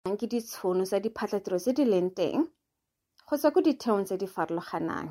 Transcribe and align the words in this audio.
ke 0.00 0.26
ditshono 0.32 0.84
tsa 0.88 0.98
diphatlatiro 1.04 1.58
tse 1.60 1.72
di 1.76 1.84
leng 1.84 2.10
teng 2.18 2.40
go 3.28 3.36
tswa 3.36 3.50
ko 3.54 3.60
ditheong 3.60 4.04
tse 4.04 4.16
di 4.16 4.26
farologanang. 4.34 5.08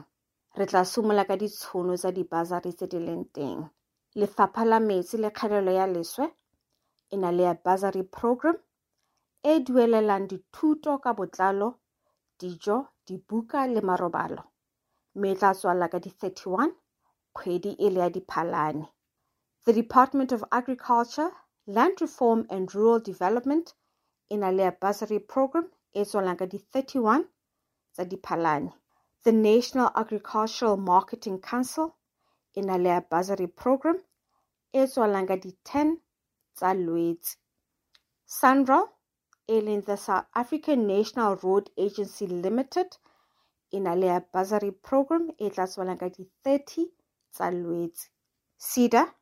Re 0.57 0.65
tla 0.65 0.81
somola 0.91 1.23
ka 1.29 1.35
ditshono 1.37 1.93
tsa 1.97 2.09
dibasari 2.11 2.71
tse 2.73 2.87
di 2.89 2.99
leng 3.07 3.25
teng. 3.35 3.69
Lefapha 4.19 4.65
la 4.65 4.79
metsi 4.79 5.17
le 5.21 5.29
kgelelo 5.29 5.71
ya 5.71 5.85
leswe 5.85 6.25
e 7.13 7.17
na 7.21 7.29
le 7.29 7.43
ya 7.43 7.53
basary 7.53 8.03
program 8.03 8.57
e 9.43 9.59
duelelang 9.65 10.25
dithuto 10.27 10.97
ka 10.97 11.13
botlalo 11.13 11.69
dijo 12.39 12.77
dibuka 13.05 13.67
le 13.69 13.81
marobalo. 13.81 14.41
Mme 15.15 15.31
e 15.31 15.35
tla 15.35 15.53
tswala 15.53 15.85
ka 15.87 15.99
di-31 16.01 16.73
kgwedi 17.37 17.71
e 17.77 17.87
le 17.93 17.99
ya 17.99 18.09
diphalane. 18.09 18.89
The 19.65 19.73
department 19.73 20.31
of 20.31 20.41
agriculture 20.51 21.29
land 21.67 22.01
reform 22.01 22.47
and 22.49 22.73
rural 22.73 22.99
development 22.99 23.77
na 24.37 24.49
le 24.51 24.63
ya 24.63 24.71
bursary 24.81 25.19
program 25.19 25.71
e 25.93 26.03
tswalang 26.05 26.37
di-31 26.37 27.25
tsa 27.93 28.03
diphalane. 28.05 28.71
The 29.23 29.31
national 29.31 29.91
agricultural 29.95 30.77
marketing 30.77 31.41
council 31.41 31.95
na 32.55 32.75
le 32.77 32.89
ya 32.89 33.01
bursary 33.01 33.47
program 33.47 33.97
e 34.73 34.85
tswalang 34.87 35.27
di-10 35.27 35.97
tsa 36.55 36.73
lwetse. 36.73 37.37
Sanral 38.25 38.85
the 39.85 39.97
south 39.97 40.25
african 40.35 40.85
national 40.85 41.35
road 41.37 41.71
agency 41.77 42.27
limited 42.27 42.97
na 43.71 43.93
le 43.95 44.07
ya 44.07 44.19
bursary 44.33 44.71
program 44.71 45.29
e 45.37 45.49
tla 45.49 45.65
tswalang 45.67 45.97
di-30 45.99 46.85
tsa 47.31 47.51
lwetse. 47.51 48.09
Seda 48.57 49.15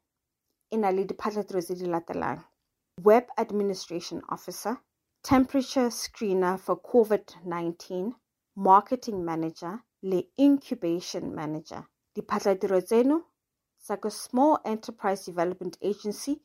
e 0.71 0.77
na 0.77 0.89
le 0.91 1.05
di 1.05 1.15
web 3.03 3.23
administration 3.37 4.21
officer 4.29 4.77
temperature 5.27 5.89
screener 5.89 6.57
for 6.57 6.77
covid-19 6.77 8.13
marketing 8.55 9.25
manager 9.25 9.83
le 10.01 10.23
incubation 10.37 11.35
manager. 11.35 11.83
Diphatlatiro 12.15 12.79
tseno 12.81 13.17
tsa 13.77 14.09
small 14.09 14.57
enterprise 14.63 15.25
development 15.25 15.77
agency 15.81 16.39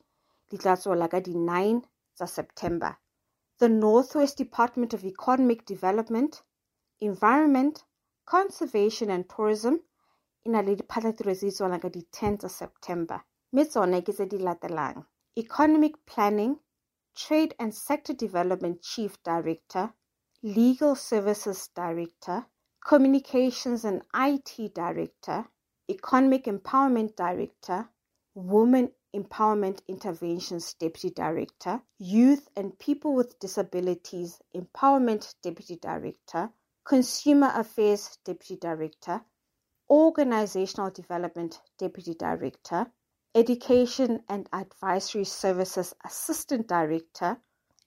di 0.51 0.59
tla 0.59 0.75
tswala 0.77 1.09
ka 1.09 1.21
di-9 1.21 1.85
tsa 2.17 2.27
september. 2.27 2.97
The 3.61 3.69
northwest 3.69 4.37
department 4.39 4.95
of 4.95 5.05
economic 5.05 5.65
development 5.65 6.43
environment 7.01 7.85
conservation 8.27 9.11
and 9.11 9.29
tourism 9.29 9.79
e 10.45 10.51
na 10.51 10.61
le 10.61 10.75
diphatlatiro 10.75 11.33
tse 11.35 11.47
di 11.47 11.53
tswalang 11.53 11.81
ka 11.81 11.89
di-10 11.89 12.39
tsa 12.39 12.49
september. 12.49 13.23
Mme 13.53 13.65
tsone 13.65 14.03
ke 14.03 14.13
tse 14.13 14.27
di 14.27 14.39
latelang. 14.39 15.07
Economic 15.37 16.05
planning 16.05 16.59
trade 17.15 17.55
and 17.59 17.75
sector 17.75 18.13
development 18.13 18.83
chief 18.83 19.23
director 19.23 19.93
legal 20.43 20.95
services 20.95 21.69
director 21.75 22.45
communications 22.85 23.85
and 23.85 24.03
it 24.15 24.75
director 24.75 25.45
economic 25.89 26.45
empowerment 26.45 27.15
director 27.17 27.89
women 28.35 28.91
empowerment 29.15 29.81
interventions 29.89 30.75
deputy 30.75 31.11
director 31.11 31.81
youth 31.99 32.49
and 32.57 32.79
people 32.79 33.15
with 33.15 33.39
disabilities 33.39 34.41
empowerment 34.57 35.35
deputy 35.43 35.77
director 35.77 36.51
consumer 36.85 37.53
affairs 37.55 38.19
deputy 38.25 38.57
director 38.57 39.21
organizational 39.91 40.91
development 40.91 41.61
deputy 41.79 42.15
director 42.15 42.87
Education 43.35 44.23
and 44.29 44.47
Advisory 44.53 45.25
Services 45.25 45.95
Assistant 46.05 46.69
Director, 46.69 47.39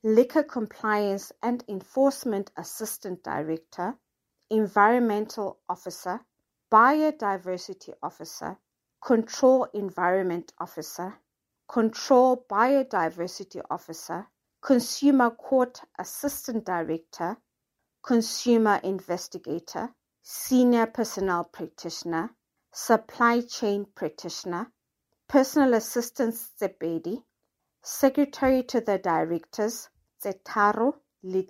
Liquor 0.03 0.41
Compliance 0.41 1.31
and 1.43 1.63
Enforcement 1.67 2.51
Assistant 2.57 3.23
Director, 3.23 3.95
Environmental 4.49 5.59
Officer, 5.69 6.19
Biodiversity 6.71 7.93
Officer, 8.01 8.57
Control 9.03 9.65
Environment 9.75 10.51
Officer, 10.59 11.13
Control 11.67 12.43
Biodiversity 12.49 13.61
Officer, 13.69 14.27
Consumer 14.61 15.29
Court 15.29 15.79
Assistant 15.99 16.65
Director, 16.65 17.37
Consumer 18.01 18.79
Investigator, 18.83 19.93
Senior 20.23 20.87
Personnel 20.87 21.43
Practitioner, 21.43 22.31
Supply 22.71 23.41
Chain 23.41 23.85
Practitioner, 23.93 24.71
Personal 25.27 25.73
Assistants 25.73 26.53
tse 26.55 26.69
pedi, 26.69 27.23
Secretary 27.81 28.63
to 28.63 28.79
the 28.79 28.99
Directors 28.99 29.89
tse 30.19 30.33
tharo 30.43 31.01
le. 31.23 31.43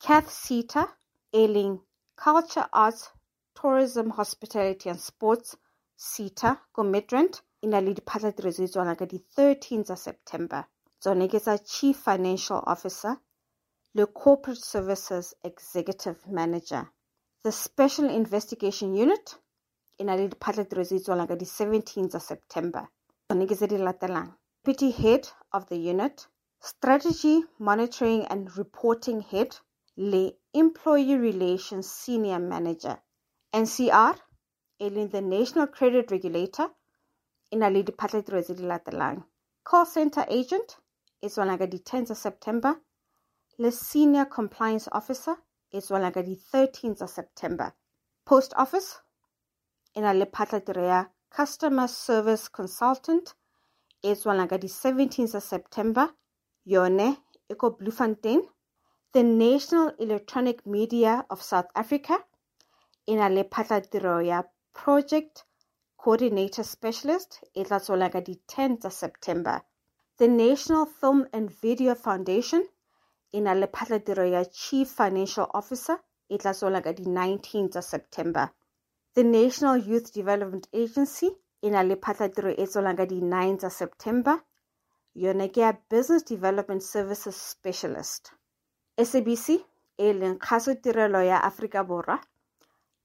CATHSSETA 0.00 0.88
leng 1.32 1.80
Culture 2.16 2.68
Arts, 2.72 3.10
Tourism, 3.54 4.10
Hospitality 4.10 4.90
and 4.90 5.00
Sports 5.00 5.56
SETA 5.96 6.58
ko 6.72 6.82
Midrand 6.82 7.40
e 7.62 7.68
na 7.68 7.78
le 7.78 7.94
diphatlatiro 7.94 8.50
tse 8.50 8.66
tswalang 8.66 8.98
ka 8.98 9.04
di-13 9.06 9.84
tsa 9.84 9.96
September. 9.96 10.66
Tsone 11.00 11.28
Chief 11.64 11.96
Financial 11.96 12.62
Officer 12.66 13.16
le 13.94 14.06
Corporate 14.06 14.58
Services 14.58 15.34
Executive 15.44 16.26
Manager. 16.26 16.90
The 17.44 17.52
Special 17.52 18.10
Investigation 18.10 18.94
Unit 18.94 19.38
e 20.00 20.04
na 20.04 20.14
le 20.16 20.28
diphatlatiro 20.32 20.82
tse 20.84 20.96
di 20.96 21.02
tswalang 21.04 21.28
ka 21.28 21.36
di-17 21.36 22.08
tsa 22.08 22.20
september. 22.20 22.88
Tsone 23.28 23.46
ke 23.46 23.54
tse 23.54 23.66
di 23.68 23.78
latelang. 23.78 24.30
Deputy 24.64 24.90
head 24.90 25.28
of 25.52 25.66
the 25.68 25.76
unit 25.76 26.26
strategy 26.60 27.44
monitoring 27.58 28.24
and 28.32 28.56
reporting 28.56 29.20
head 29.20 29.56
le 29.96 30.32
employee 30.54 31.16
relations 31.16 31.90
senior 31.90 32.38
manager 32.38 32.96
ncr 33.52 34.16
e 34.78 34.88
leng 34.88 35.10
the 35.10 35.20
national 35.20 35.66
credit 35.66 36.10
regulator 36.10 36.70
e 37.52 37.56
na 37.56 37.68
le 37.68 37.82
diphatlatiro 37.82 38.40
tse 38.42 38.54
di 38.54 38.64
latelang. 38.64 39.20
Call 39.64 39.84
center 39.84 40.24
agent 40.28 40.78
e 41.20 41.28
tswalang 41.28 41.58
ka 41.58 41.66
di-10 41.66 42.06
tsa 42.06 42.14
september 42.14 42.74
le 43.58 43.70
senior 43.70 44.24
compliance 44.24 44.88
officer 44.92 45.36
e 45.72 45.80
tswalang 45.80 46.12
ka 46.12 46.22
di-13 46.22 46.96
tsa 46.96 47.06
september. 47.06 47.72
Post 48.24 48.54
office 48.56 49.02
e 49.96 50.00
na 50.00 50.12
le 50.12 50.26
phatlatiro 50.26 50.82
ya 50.82 51.00
customer 51.36 51.88
service 51.88 52.48
consultant 52.48 53.34
e 54.02 54.14
tswalang 54.14 54.48
ka 54.48 54.58
di-17 54.58 55.26
tsa 55.28 55.40
september. 55.40 56.06
Yone 56.64 57.08
e 57.48 57.54
ko 57.54 57.70
bloemfontein 57.70 58.40
the 59.12 59.22
national 59.22 59.92
electronic 59.98 60.64
media 60.66 61.26
of 61.30 61.42
south 61.42 61.70
africa. 61.74 62.16
E 63.06 63.16
na 63.16 63.28
le 63.28 63.44
phatlatiro 63.44 64.20
ya 64.24 64.42
project 64.72 65.44
coordinator 65.96 66.64
specialist 66.64 67.40
e 67.54 67.64
tla 67.64 67.78
tswalang 67.80 68.12
ka 68.12 68.20
di-10 68.20 68.78
tsa 68.80 68.90
september. 68.90 69.60
The 70.18 70.28
national 70.28 70.86
film 70.86 71.26
and 71.32 71.50
video 71.50 71.94
foundation 71.94 72.62
e 73.32 73.40
na 73.40 73.52
le 73.54 73.66
phatlatiro 73.66 74.24
ya 74.30 74.44
chief 74.44 74.88
financial 74.88 75.50
officer 75.54 75.98
e 76.28 76.38
tla 76.38 76.52
tswalang 76.54 76.82
ka 76.82 76.92
di-19 76.92 77.70
tsa 77.70 77.82
september 77.82 78.50
the 79.14 79.24
national 79.24 79.76
youth 79.76 80.12
development 80.12 80.68
agency 80.72 81.30
e 81.62 81.70
na 81.70 81.82
le 81.82 81.96
phatlatiro 81.96 82.50
e 82.50 82.66
tswalang 82.66 82.96
ka 82.96 83.06
di-9 83.06 83.58
tsa 83.58 83.70
september 83.70 84.36
yone 85.14 85.50
business 85.90 86.22
development 86.22 86.82
services 86.82 87.36
specialist 87.36 88.32
sabc 88.96 89.64
e 89.98 90.12
leng 90.12 90.38
kgasotirelo 90.38 91.22
ya 91.22 91.42
aforika 91.42 91.84
borwa 91.84 92.20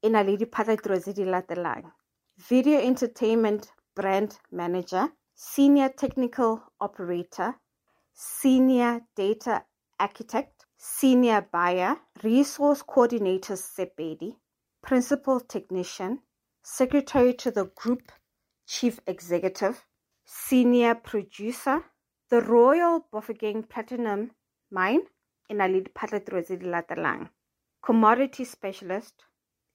e 0.01 0.09
na 0.09 0.21
le 0.21 0.37
diphatlatiro 0.37 0.99
tse 0.99 1.13
di 1.13 1.25
latelang. 1.25 1.91
Video 2.37 2.79
entertainment 2.79 3.73
brand 3.95 4.39
manager 4.51 5.09
senior 5.33 5.89
technical 5.89 6.61
operator 6.79 7.55
senior 8.13 9.01
data 9.15 9.65
architect 9.99 10.65
senior 10.77 11.41
buyer 11.51 11.97
resource 12.23 12.83
coordinators 12.83 13.61
tse 13.73 13.85
pedi 13.97 14.29
principal 14.85 15.39
technician 15.39 16.19
secretary 16.61 17.33
to 17.33 17.49
the 17.49 17.65
group 17.75 18.11
chief 18.67 18.99
executive 19.07 19.83
senior 20.25 20.93
producer 20.93 21.83
the 22.29 22.41
royal 22.41 23.05
bofokeng 23.11 23.67
platinum 23.67 24.29
mine 24.69 25.01
e 25.49 25.53
na 25.53 25.65
le 25.65 25.81
commodity 27.81 28.45
specialist 28.45 29.25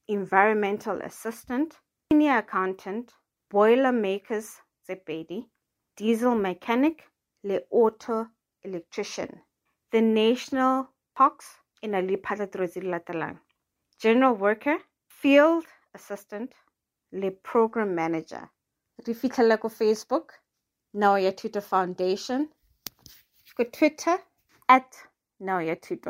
environmental 0.07 1.01
assistant 1.01 1.75
senior 2.11 2.37
accountant 2.37 3.13
boiler 3.49 3.91
makers 3.91 4.61
tse 4.85 5.45
diesel 5.97 6.35
mechanic 6.35 7.03
le 7.43 7.59
auto 7.69 8.27
electrician. 8.63 9.41
The 9.91 10.01
national 10.01 10.87
pox 11.15 11.45
e 11.83 11.87
na 11.87 11.99
le 11.99 12.17
general 13.99 14.35
worker 14.35 14.77
field 15.21 15.65
assistant 15.93 16.51
le 17.11 17.29
program 17.31 17.93
manager. 17.93 18.49
Re 19.07 19.13
fitlhela 19.13 19.59
ko 19.59 19.69
facebook 19.69 20.33
Neo 20.93 21.15
ya 21.15 21.31
Thuto 21.31 21.61
foundation 21.61 22.49
ko 23.55 23.63
twitter 23.63 24.17
at 24.67 24.97
Neo 25.39 25.59
ya 25.59 25.75
Thuto 25.75 26.09